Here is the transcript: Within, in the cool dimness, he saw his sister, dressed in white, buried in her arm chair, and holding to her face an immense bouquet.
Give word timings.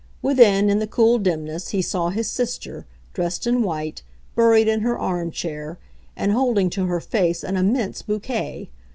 Within, 0.23 0.67
in 0.71 0.79
the 0.79 0.87
cool 0.87 1.19
dimness, 1.19 1.69
he 1.69 1.81
saw 1.83 2.09
his 2.09 2.27
sister, 2.27 2.87
dressed 3.13 3.45
in 3.45 3.61
white, 3.61 4.01
buried 4.35 4.67
in 4.67 4.79
her 4.79 4.97
arm 4.97 5.29
chair, 5.29 5.77
and 6.15 6.31
holding 6.31 6.71
to 6.71 6.87
her 6.87 6.99
face 6.99 7.43
an 7.43 7.55
immense 7.55 8.01
bouquet. 8.01 8.71